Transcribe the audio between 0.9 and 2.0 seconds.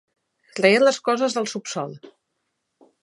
coses del subsòl.